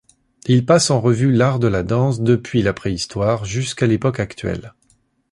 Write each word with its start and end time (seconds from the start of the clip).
Il 0.47 0.65
passe 0.65 0.89
en 0.89 0.99
revue 0.99 1.31
l'art 1.31 1.59
de 1.59 1.67
la 1.67 1.83
danse 1.83 2.21
depuis 2.21 2.63
la 2.63 2.73
préhistoire 2.73 3.45
jusqu'à 3.45 3.85
l'époque 3.85 4.19
actuelle. 4.19 4.73